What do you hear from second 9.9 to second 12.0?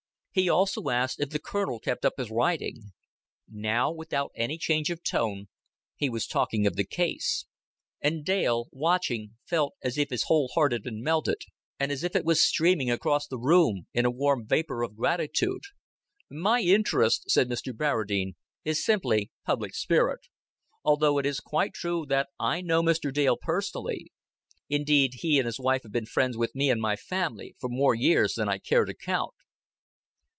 if his whole heart had been melted, and